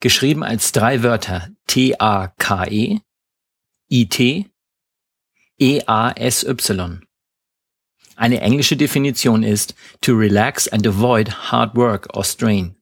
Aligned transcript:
Geschrieben 0.00 0.44
als 0.44 0.72
drei 0.72 1.02
Wörter 1.02 1.48
T-A-K-E, 1.66 3.00
I-T, 3.88 4.50
E-A-S-Y. 5.58 7.00
Eine 8.16 8.40
englische 8.40 8.76
Definition 8.76 9.42
ist 9.42 9.74
to 10.00 10.12
relax 10.12 10.68
and 10.68 10.86
avoid 10.86 11.50
hard 11.50 11.74
work 11.76 12.14
or 12.14 12.24
strain. 12.24 12.76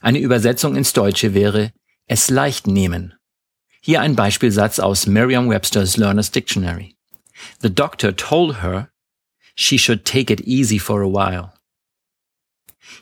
Eine 0.00 0.18
Übersetzung 0.18 0.76
ins 0.76 0.92
Deutsche 0.92 1.34
wäre 1.34 1.72
es 2.06 2.30
leicht 2.30 2.66
nehmen. 2.66 3.14
Hier 3.80 4.00
ein 4.00 4.16
Beispielsatz 4.16 4.78
aus 4.78 5.06
Merriam-Webster's 5.06 5.96
Learner's 5.96 6.30
Dictionary. 6.30 6.96
The 7.60 7.70
doctor 7.70 8.14
told 8.14 8.62
her 8.62 8.90
she 9.54 9.78
should 9.78 10.04
take 10.04 10.32
it 10.32 10.40
easy 10.42 10.78
for 10.78 11.02
a 11.02 11.08
while. 11.08 11.55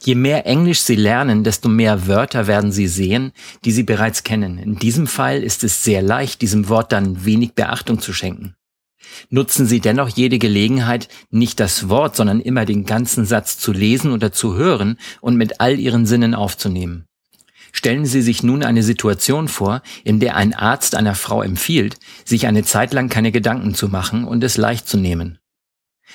Je 0.03 0.15
mehr 0.15 0.47
Englisch 0.47 0.81
Sie 0.81 0.97
lernen, 0.97 1.45
desto 1.45 1.69
mehr 1.69 2.07
Wörter 2.07 2.47
werden 2.47 2.73
Sie 2.73 2.89
sehen, 2.89 3.33
die 3.65 3.73
Sie 3.73 3.83
bereits 3.83 4.23
kennen. 4.23 4.59
In 4.59 4.77
diesem 4.77 5.07
Fall 5.07 5.43
ist 5.43 5.65
es 5.65 5.83
sehr 5.83 6.03
leicht, 6.03 6.43
diesem 6.43 6.69
Wort 6.69 6.93
dann 6.93 7.25
wenig 7.25 7.55
Beachtung 7.55 8.01
zu 8.01 8.13
schenken. 8.13 8.55
Nutzen 9.31 9.67
Sie 9.67 9.81
dennoch 9.81 10.09
jede 10.09 10.39
Gelegenheit, 10.39 11.09
nicht 11.31 11.61
das 11.61 11.89
Wort, 11.89 12.17
sondern 12.17 12.41
immer 12.41 12.65
den 12.65 12.85
ganzen 12.85 13.25
Satz 13.25 13.59
zu 13.59 13.73
lesen 13.73 14.13
oder 14.13 14.33
zu 14.33 14.55
hören 14.55 14.99
und 15.21 15.37
mit 15.37 15.61
all 15.61 15.79
Ihren 15.79 16.07
Sinnen 16.07 16.35
aufzunehmen. 16.35 17.07
Stellen 17.73 18.07
Sie 18.07 18.23
sich 18.23 18.43
nun 18.43 18.63
eine 18.63 18.83
Situation 18.83 19.49
vor, 19.49 19.83
in 20.05 20.21
der 20.21 20.37
ein 20.37 20.55
Arzt 20.55 20.95
einer 20.95 21.15
Frau 21.15 21.43
empfiehlt, 21.43 21.97
sich 22.25 22.47
eine 22.47 22.63
Zeit 22.63 22.93
lang 22.93 23.09
keine 23.09 23.33
Gedanken 23.33 23.75
zu 23.75 23.89
machen 23.89 24.25
und 24.25 24.45
es 24.45 24.57
leicht 24.57 24.89
zu 24.89 24.97
nehmen. 24.97 25.39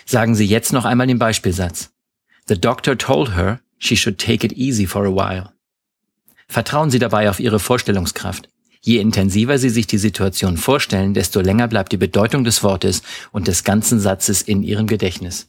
Sagen 0.06 0.36
Sie 0.36 0.46
jetzt 0.46 0.72
noch 0.72 0.86
einmal 0.86 1.08
den 1.08 1.20
Beispielsatz. 1.20 1.92
The 2.50 2.60
doctor 2.60 2.98
told 2.98 3.36
her 3.36 3.62
she 3.78 3.96
should 3.96 4.18
take 4.18 4.44
it 4.44 4.54
easy 4.54 4.88
for 4.88 5.06
a 5.06 5.12
while. 5.12 5.54
Vertrauen 6.48 6.90
Sie 6.90 6.98
dabei 6.98 7.30
auf 7.30 7.40
Ihre 7.40 7.60
Vorstellungskraft. 7.60 8.50
Je 8.82 8.98
intensiver 8.98 9.60
Sie 9.60 9.70
sich 9.70 9.86
die 9.86 10.00
Situation 10.00 10.58
vorstellen, 10.58 11.14
desto 11.14 11.42
länger 11.42 11.68
bleibt 11.68 11.92
die 11.92 11.98
Bedeutung 11.98 12.44
des 12.44 12.64
Wortes 12.64 13.04
und 13.32 13.48
des 13.48 13.64
ganzen 13.64 14.00
Satzes 14.00 14.42
in 14.42 14.64
Ihrem 14.64 14.88
Gedächtnis. 14.88 15.48